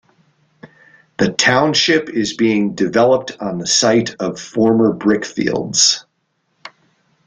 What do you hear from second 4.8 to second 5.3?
brick